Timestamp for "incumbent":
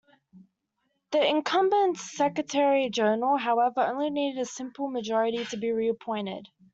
1.23-1.95